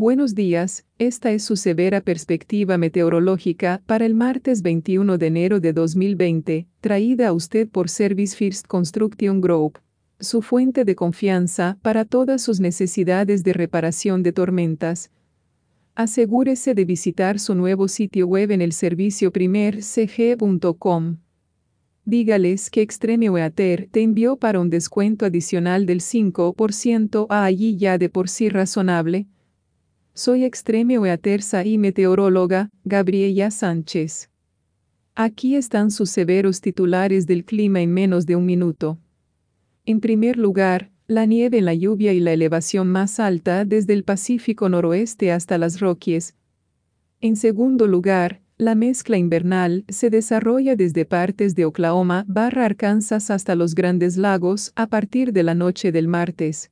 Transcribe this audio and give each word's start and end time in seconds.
Buenos 0.00 0.34
días, 0.34 0.86
esta 0.98 1.30
es 1.30 1.44
su 1.44 1.56
severa 1.56 2.00
perspectiva 2.00 2.78
meteorológica 2.78 3.82
para 3.84 4.06
el 4.06 4.14
martes 4.14 4.62
21 4.62 5.18
de 5.18 5.26
enero 5.26 5.60
de 5.60 5.74
2020, 5.74 6.66
traída 6.80 7.28
a 7.28 7.34
usted 7.34 7.68
por 7.68 7.90
Service 7.90 8.34
First 8.34 8.66
Construction 8.66 9.42
Group, 9.42 9.78
su 10.18 10.40
fuente 10.40 10.86
de 10.86 10.96
confianza 10.96 11.76
para 11.82 12.06
todas 12.06 12.40
sus 12.40 12.60
necesidades 12.60 13.44
de 13.44 13.52
reparación 13.52 14.22
de 14.22 14.32
tormentas. 14.32 15.10
Asegúrese 15.94 16.72
de 16.72 16.86
visitar 16.86 17.38
su 17.38 17.54
nuevo 17.54 17.86
sitio 17.86 18.26
web 18.26 18.52
en 18.52 18.62
el 18.62 18.72
servicio 18.72 19.30
primercg.com. 19.30 21.18
Dígales 22.06 22.70
que 22.70 22.80
Extreme 22.80 23.28
Weather 23.28 23.90
te 23.92 24.00
envió 24.00 24.36
para 24.36 24.60
un 24.60 24.70
descuento 24.70 25.26
adicional 25.26 25.84
del 25.84 26.00
5% 26.00 27.26
a 27.28 27.44
allí 27.44 27.76
ya 27.76 27.98
de 27.98 28.08
por 28.08 28.30
sí 28.30 28.48
razonable. 28.48 29.26
Soy 30.22 30.44
Extreme 30.44 30.98
Weather 30.98 31.40
y 31.64 31.78
meteoróloga, 31.78 32.68
Gabriela 32.84 33.50
Sánchez. 33.50 34.28
Aquí 35.14 35.56
están 35.56 35.90
sus 35.90 36.10
severos 36.10 36.60
titulares 36.60 37.26
del 37.26 37.46
clima 37.46 37.80
en 37.80 37.94
menos 37.94 38.26
de 38.26 38.36
un 38.36 38.44
minuto. 38.44 38.98
En 39.86 40.00
primer 40.00 40.36
lugar, 40.36 40.90
la 41.06 41.24
nieve, 41.24 41.62
la 41.62 41.72
lluvia 41.72 42.12
y 42.12 42.20
la 42.20 42.34
elevación 42.34 42.88
más 42.88 43.18
alta 43.18 43.64
desde 43.64 43.94
el 43.94 44.04
Pacífico 44.04 44.68
noroeste 44.68 45.32
hasta 45.32 45.56
las 45.56 45.80
Rockies. 45.80 46.34
En 47.22 47.34
segundo 47.34 47.86
lugar, 47.86 48.42
la 48.58 48.74
mezcla 48.74 49.16
invernal 49.16 49.86
se 49.88 50.10
desarrolla 50.10 50.76
desde 50.76 51.06
partes 51.06 51.54
de 51.54 51.64
Oklahoma 51.64 52.26
barra 52.28 52.66
Arkansas 52.66 53.30
hasta 53.30 53.54
los 53.54 53.74
Grandes 53.74 54.18
Lagos 54.18 54.72
a 54.76 54.86
partir 54.86 55.32
de 55.32 55.44
la 55.44 55.54
noche 55.54 55.92
del 55.92 56.08
martes. 56.08 56.70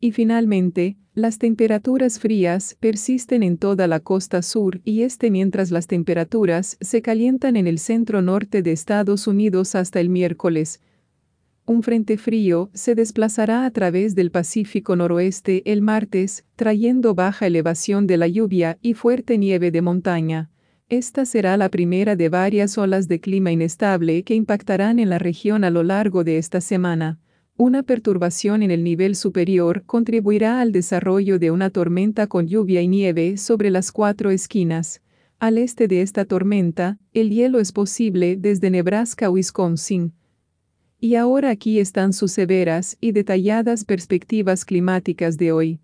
Y 0.00 0.12
finalmente, 0.12 0.96
las 1.14 1.38
temperaturas 1.38 2.18
frías 2.18 2.76
persisten 2.80 3.44
en 3.44 3.56
toda 3.56 3.86
la 3.86 4.00
costa 4.00 4.42
sur 4.42 4.80
y 4.84 5.02
este 5.02 5.30
mientras 5.30 5.70
las 5.70 5.86
temperaturas 5.86 6.76
se 6.80 7.02
calientan 7.02 7.56
en 7.56 7.68
el 7.68 7.78
centro 7.78 8.20
norte 8.20 8.62
de 8.62 8.72
Estados 8.72 9.28
Unidos 9.28 9.76
hasta 9.76 10.00
el 10.00 10.08
miércoles. 10.08 10.80
Un 11.66 11.84
frente 11.84 12.18
frío 12.18 12.68
se 12.74 12.96
desplazará 12.96 13.64
a 13.64 13.70
través 13.70 14.16
del 14.16 14.32
Pacífico 14.32 14.96
noroeste 14.96 15.62
el 15.70 15.82
martes, 15.82 16.44
trayendo 16.56 17.14
baja 17.14 17.46
elevación 17.46 18.08
de 18.08 18.16
la 18.16 18.26
lluvia 18.26 18.78
y 18.82 18.94
fuerte 18.94 19.38
nieve 19.38 19.70
de 19.70 19.82
montaña. 19.82 20.50
Esta 20.88 21.24
será 21.24 21.56
la 21.56 21.70
primera 21.70 22.16
de 22.16 22.28
varias 22.28 22.76
olas 22.76 23.08
de 23.08 23.20
clima 23.20 23.52
inestable 23.52 24.24
que 24.24 24.34
impactarán 24.34 24.98
en 24.98 25.10
la 25.10 25.18
región 25.18 25.64
a 25.64 25.70
lo 25.70 25.84
largo 25.84 26.24
de 26.24 26.38
esta 26.38 26.60
semana. 26.60 27.18
Una 27.56 27.84
perturbación 27.84 28.64
en 28.64 28.72
el 28.72 28.82
nivel 28.82 29.14
superior 29.14 29.84
contribuirá 29.86 30.60
al 30.60 30.72
desarrollo 30.72 31.38
de 31.38 31.52
una 31.52 31.70
tormenta 31.70 32.26
con 32.26 32.48
lluvia 32.48 32.82
y 32.82 32.88
nieve 32.88 33.36
sobre 33.36 33.70
las 33.70 33.92
cuatro 33.92 34.32
esquinas. 34.32 35.02
Al 35.38 35.58
este 35.58 35.86
de 35.86 36.02
esta 36.02 36.24
tormenta, 36.24 36.98
el 37.12 37.30
hielo 37.30 37.60
es 37.60 37.70
posible 37.70 38.36
desde 38.36 38.70
Nebraska 38.70 39.26
a 39.26 39.30
Wisconsin. 39.30 40.12
Y 40.98 41.14
ahora 41.14 41.50
aquí 41.50 41.78
están 41.78 42.12
sus 42.12 42.32
severas 42.32 42.96
y 43.00 43.12
detalladas 43.12 43.84
perspectivas 43.84 44.64
climáticas 44.64 45.36
de 45.36 45.52
hoy. 45.52 45.80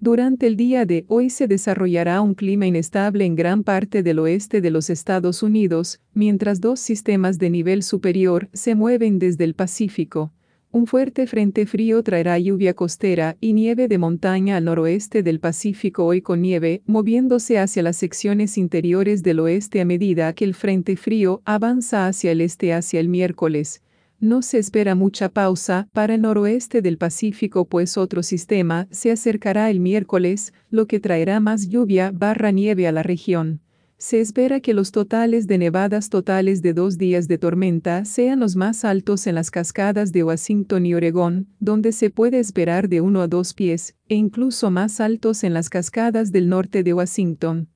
Durante 0.00 0.46
el 0.46 0.56
día 0.56 0.86
de 0.86 1.04
hoy 1.08 1.28
se 1.28 1.48
desarrollará 1.48 2.22
un 2.22 2.32
clima 2.32 2.66
inestable 2.66 3.26
en 3.26 3.34
gran 3.34 3.62
parte 3.62 4.02
del 4.02 4.20
oeste 4.20 4.62
de 4.62 4.70
los 4.70 4.88
Estados 4.88 5.42
Unidos, 5.42 6.00
mientras 6.14 6.62
dos 6.62 6.80
sistemas 6.80 7.38
de 7.38 7.50
nivel 7.50 7.82
superior 7.82 8.48
se 8.54 8.74
mueven 8.74 9.18
desde 9.18 9.44
el 9.44 9.52
Pacífico. 9.52 10.32
Un 10.70 10.86
fuerte 10.86 11.26
frente 11.26 11.64
frío 11.64 12.02
traerá 12.02 12.38
lluvia 12.38 12.74
costera 12.74 13.38
y 13.40 13.54
nieve 13.54 13.88
de 13.88 13.96
montaña 13.96 14.58
al 14.58 14.66
noroeste 14.66 15.22
del 15.22 15.40
Pacífico 15.40 16.04
hoy 16.04 16.20
con 16.20 16.42
nieve, 16.42 16.82
moviéndose 16.84 17.58
hacia 17.58 17.82
las 17.82 17.96
secciones 17.96 18.58
interiores 18.58 19.22
del 19.22 19.40
oeste 19.40 19.80
a 19.80 19.86
medida 19.86 20.34
que 20.34 20.44
el 20.44 20.52
frente 20.52 20.96
frío 20.96 21.40
avanza 21.46 22.06
hacia 22.06 22.32
el 22.32 22.42
este 22.42 22.74
hacia 22.74 23.00
el 23.00 23.08
miércoles. 23.08 23.82
No 24.20 24.42
se 24.42 24.58
espera 24.58 24.94
mucha 24.94 25.30
pausa 25.30 25.88
para 25.92 26.14
el 26.16 26.20
noroeste 26.20 26.82
del 26.82 26.98
Pacífico 26.98 27.64
pues 27.64 27.96
otro 27.96 28.22
sistema 28.22 28.88
se 28.90 29.10
acercará 29.10 29.70
el 29.70 29.80
miércoles, 29.80 30.52
lo 30.70 30.86
que 30.86 31.00
traerá 31.00 31.40
más 31.40 31.68
lluvia 31.68 32.10
barra 32.12 32.50
nieve 32.50 32.86
a 32.86 32.92
la 32.92 33.02
región. 33.02 33.60
Se 34.00 34.20
espera 34.20 34.60
que 34.60 34.74
los 34.74 34.92
totales 34.92 35.48
de 35.48 35.58
nevadas 35.58 36.08
totales 36.08 36.62
de 36.62 36.72
dos 36.72 36.98
días 36.98 37.26
de 37.26 37.36
tormenta 37.36 38.04
sean 38.04 38.38
los 38.38 38.54
más 38.54 38.84
altos 38.84 39.26
en 39.26 39.34
las 39.34 39.50
cascadas 39.50 40.12
de 40.12 40.22
Washington 40.22 40.86
y 40.86 40.94
Oregón, 40.94 41.48
donde 41.58 41.90
se 41.90 42.08
puede 42.08 42.38
esperar 42.38 42.88
de 42.88 43.00
uno 43.00 43.22
a 43.22 43.26
dos 43.26 43.54
pies, 43.54 43.96
e 44.08 44.14
incluso 44.14 44.70
más 44.70 45.00
altos 45.00 45.42
en 45.42 45.52
las 45.52 45.68
cascadas 45.68 46.30
del 46.30 46.48
norte 46.48 46.84
de 46.84 46.94
Washington. 46.94 47.70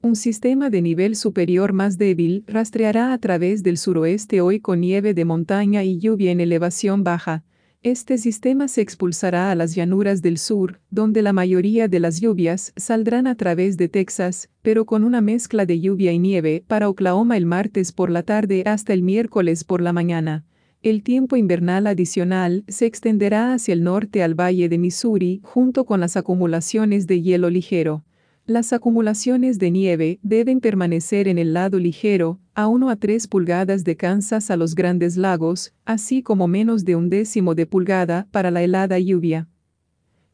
Un 0.00 0.16
sistema 0.16 0.70
de 0.70 0.80
nivel 0.80 1.14
superior 1.14 1.74
más 1.74 1.98
débil 1.98 2.44
rastreará 2.46 3.12
a 3.12 3.18
través 3.18 3.62
del 3.62 3.76
suroeste 3.76 4.40
hoy 4.40 4.60
con 4.60 4.80
nieve 4.80 5.12
de 5.12 5.26
montaña 5.26 5.84
y 5.84 5.98
lluvia 5.98 6.30
en 6.30 6.40
elevación 6.40 7.04
baja. 7.04 7.44
Este 7.84 8.16
sistema 8.16 8.66
se 8.66 8.80
expulsará 8.80 9.50
a 9.50 9.54
las 9.54 9.74
llanuras 9.74 10.22
del 10.22 10.38
sur, 10.38 10.80
donde 10.88 11.20
la 11.20 11.34
mayoría 11.34 11.86
de 11.86 12.00
las 12.00 12.18
lluvias 12.18 12.72
saldrán 12.76 13.26
a 13.26 13.34
través 13.34 13.76
de 13.76 13.90
Texas, 13.90 14.48
pero 14.62 14.86
con 14.86 15.04
una 15.04 15.20
mezcla 15.20 15.66
de 15.66 15.80
lluvia 15.80 16.10
y 16.10 16.18
nieve 16.18 16.64
para 16.66 16.88
Oklahoma 16.88 17.36
el 17.36 17.44
martes 17.44 17.92
por 17.92 18.08
la 18.08 18.22
tarde 18.22 18.62
hasta 18.64 18.94
el 18.94 19.02
miércoles 19.02 19.64
por 19.64 19.82
la 19.82 19.92
mañana. 19.92 20.46
El 20.80 21.02
tiempo 21.02 21.36
invernal 21.36 21.86
adicional 21.86 22.64
se 22.68 22.86
extenderá 22.86 23.52
hacia 23.52 23.74
el 23.74 23.82
norte 23.82 24.22
al 24.22 24.34
valle 24.34 24.70
de 24.70 24.78
Missouri 24.78 25.42
junto 25.42 25.84
con 25.84 26.00
las 26.00 26.16
acumulaciones 26.16 27.06
de 27.06 27.20
hielo 27.20 27.50
ligero. 27.50 28.02
Las 28.46 28.74
acumulaciones 28.74 29.58
de 29.58 29.70
nieve 29.70 30.18
deben 30.22 30.60
permanecer 30.60 31.28
en 31.28 31.38
el 31.38 31.54
lado 31.54 31.78
ligero, 31.78 32.40
a 32.52 32.68
1 32.68 32.90
a 32.90 32.96
3 32.96 33.26
pulgadas 33.26 33.84
de 33.84 33.96
Kansas 33.96 34.50
a 34.50 34.58
los 34.58 34.74
grandes 34.74 35.16
lagos, 35.16 35.72
así 35.86 36.22
como 36.22 36.46
menos 36.46 36.84
de 36.84 36.94
un 36.94 37.08
décimo 37.08 37.54
de 37.54 37.64
pulgada 37.64 38.28
para 38.32 38.50
la 38.50 38.62
helada 38.62 38.98
lluvia. 38.98 39.48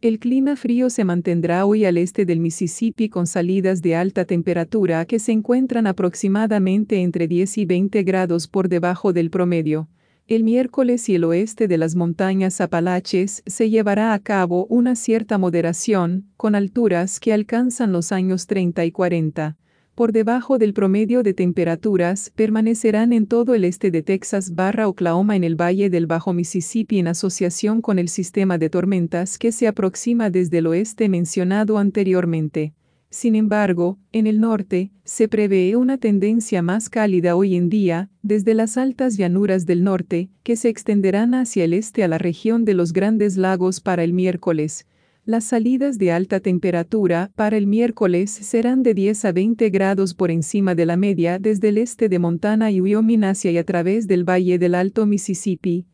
El 0.01 0.19
clima 0.19 0.57
frío 0.57 0.91
se 0.91 1.05
mantendrá 1.05 1.65
hoy 1.65 1.85
al 1.85 1.99
este 1.99 2.25
del 2.25 2.41
Mississippi 2.41 3.09
con 3.09 3.29
salidas 3.29 3.81
de 3.81 3.95
alta 3.95 4.25
temperatura 4.25 5.05
que 5.05 5.21
se 5.21 5.31
encuentran 5.31 5.87
aproximadamente 5.87 7.03
entre 7.03 7.29
10 7.29 7.59
y 7.59 7.65
20 7.65 8.03
grados 8.03 8.49
por 8.49 8.69
debajo 8.69 9.13
del 9.13 9.31
promedio. 9.31 9.89
El 10.31 10.45
miércoles 10.45 11.09
y 11.09 11.17
el 11.17 11.25
oeste 11.25 11.67
de 11.67 11.77
las 11.77 11.97
montañas 11.97 12.61
Apalaches 12.61 13.43
se 13.47 13.69
llevará 13.69 14.15
a 14.15 14.19
cabo 14.21 14.65
una 14.67 14.95
cierta 14.95 15.39
moderación, 15.39 16.29
con 16.37 16.55
alturas 16.55 17.19
que 17.19 17.33
alcanzan 17.33 17.91
los 17.91 18.13
años 18.13 18.47
30 18.47 18.85
y 18.85 18.93
40. 18.93 19.57
Por 19.97 20.13
debajo 20.13 20.57
del 20.57 20.73
promedio 20.73 21.25
de 21.25 21.35
temperaturas 21.35 22.31
permanecerán 22.33 23.13
en 23.13 23.27
todo 23.27 23.57
el 23.57 23.65
este 23.65 23.91
de 23.91 24.05
Texas 24.05 24.55
barra 24.55 24.87
Oklahoma 24.87 25.35
en 25.35 25.43
el 25.43 25.61
valle 25.61 25.91
del 25.91 26.07
Bajo 26.07 26.33
Mississippi 26.33 27.01
en 27.01 27.09
asociación 27.09 27.83
con 27.83 27.99
el 27.99 28.09
sistema 28.09 28.57
de 28.57 28.71
tormentas 28.71 29.37
que 29.37 29.51
se 29.51 29.67
aproxima 29.67 30.31
desde 30.31 30.59
el 30.59 30.69
oeste 30.69 31.09
mencionado 31.09 31.77
anteriormente. 31.77 32.73
Sin 33.11 33.35
embargo, 33.35 33.99
en 34.13 34.29
el 34.29 34.41
norte, 34.41 34.93
se 35.05 35.27
prevé 35.27 35.75
una 35.75 35.99
tendencia 35.99 36.63
más 36.63 36.89
cálida 36.89 37.35
hoy 37.35 37.57
en 37.57 37.69
día, 37.69 38.09
desde 38.23 38.55
las 38.55 38.77
altas 38.77 39.17
llanuras 39.17 39.67
del 39.67 39.83
norte, 39.83 40.31
que 40.45 40.55
se 40.55 40.69
extenderán 40.69 41.35
hacia 41.35 41.65
el 41.65 41.73
este 41.75 42.05
a 42.05 42.09
la 42.09 42.19
región 42.19 42.65
de 42.65 42.75
los 42.75 42.93
Grandes 42.93 43.37
Lagos 43.37 43.81
para 43.81 44.05
el 44.05 44.13
miércoles. 44.13 44.87
Las 45.25 45.43
salidas 45.43 45.99
de 45.99 46.13
alta 46.13 46.39
temperatura 46.39 47.33
para 47.35 47.57
el 47.57 47.67
miércoles 47.67 48.31
serán 48.31 48.85
de 48.85 48.95
10 48.95 49.25
a 49.25 49.33
20 49.33 49.71
grados 49.71 50.15
por 50.15 50.31
encima 50.31 50.77
de 50.77 50.87
la 50.87 50.97
media 50.97 51.41
desde 51.41 51.71
el 51.71 51.79
este 51.79 52.09
de 52.09 52.21
Montana 52.21 52.71
y 52.71 52.81
Wyoming 52.81 53.25
hacia 53.25 53.51
y 53.51 53.59
a 53.59 53.65
través 53.65 54.07
del 54.07 54.23
valle 54.23 54.59
del 54.59 54.77
Alto 54.77 55.05
Mississippi. 55.05 55.85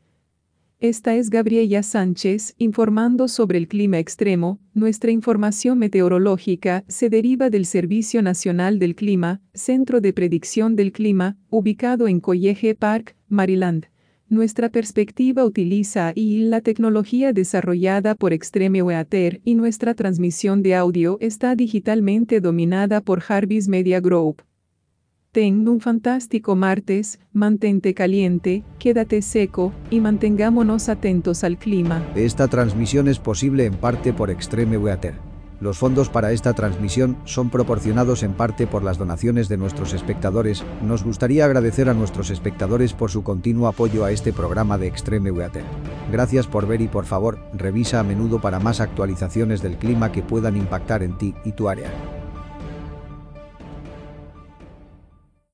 Esta 0.78 1.14
es 1.14 1.31
Gabriela 1.31 1.82
Sánchez 1.82 2.55
informando 2.58 3.28
sobre 3.28 3.56
el 3.56 3.67
clima 3.67 3.99
extremo. 3.99 4.61
Nuestra 4.75 5.11
información 5.11 5.78
meteorológica 5.78 6.84
se 6.87 7.08
deriva 7.08 7.49
del 7.49 7.64
Servicio 7.64 8.20
Nacional 8.20 8.78
del 8.78 8.94
Clima, 8.94 9.40
Centro 9.55 10.02
de 10.02 10.12
Predicción 10.12 10.76
del 10.76 10.93
Clima, 10.93 11.38
ubicado 11.49 12.08
en 12.08 12.20
College 12.20 12.75
Park, 12.75 13.17
Maryland. 13.26 13.87
Nuestra 14.28 14.69
perspectiva 14.69 15.46
utiliza 15.46 16.12
y 16.14 16.40
la 16.40 16.61
tecnología 16.61 17.32
desarrollada 17.32 18.14
por 18.14 18.34
Extreme 18.34 18.82
Weather 18.82 19.40
y 19.44 19.55
nuestra 19.55 19.94
transmisión 19.94 20.62
de 20.62 20.75
audio 20.75 21.17
está 21.23 21.56
digitalmente 21.56 22.43
dominada 22.43 23.00
por 23.00 23.20
Jarvis 23.20 23.67
Media 23.67 24.00
Group. 24.00 24.43
Ten 25.37 25.69
un 25.69 25.81
fantástico 25.81 26.56
martes, 26.56 27.21
mantente 27.35 27.93
caliente, 27.93 28.65
quédate 28.79 29.21
seco 29.21 29.71
y 29.91 30.00
mantengámonos 30.00 30.88
atentos 30.88 31.44
al 31.44 31.59
clima. 31.59 32.03
Esta 32.15 32.49
transmisión 32.49 33.06
es 33.06 33.19
posible 33.19 33.67
en 33.67 33.75
parte 33.75 34.15
por 34.15 34.31
Extreme 34.31 34.79
Weather. 34.79 35.12
Los 35.61 35.77
fondos 35.77 36.09
para 36.09 36.33
esta 36.33 36.55
transmisión 36.55 37.19
son 37.27 37.50
proporcionados 37.50 38.23
en 38.23 38.33
parte 38.33 38.67
por 38.67 38.83
las 38.83 38.97
donaciones 38.97 39.50
de 39.50 39.59
nuestros 39.59 39.93
espectadores. 39.93 40.65
Nos 40.83 41.05
gustaría 41.05 41.44
agradecer 41.44 41.91
a 41.91 41.94
nuestros 41.94 42.31
espectadores 42.31 42.94
por 42.94 43.11
su 43.11 43.23
continuo 43.23 43.69
apoyo 43.69 44.06
a 44.06 44.12
este 44.12 44.33
programa 44.33 44.79
de 44.79 44.87
Extreme 44.87 45.33
Weather. 45.33 45.65
Gracias 46.11 46.47
por 46.47 46.67
ver 46.67 46.81
y 46.81 46.88
por 46.88 47.05
favor, 47.05 47.38
revisa 47.53 48.00
a 48.00 48.05
menudo 48.05 48.41
para 48.41 48.59
más 48.59 48.81
actualizaciones 48.81 49.61
del 49.61 49.77
clima 49.77 50.12
que 50.12 50.23
puedan 50.23 50.56
impactar 50.56 51.03
en 51.03 51.19
ti 51.19 51.35
y 51.44 51.53
tu 51.53 51.69
área. 51.69 51.91